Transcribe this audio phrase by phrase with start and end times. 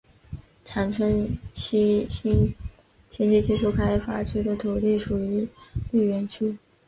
[0.65, 2.55] 长春西新
[3.07, 5.47] 经济技术开发区的土地属于
[5.91, 6.57] 绿园区。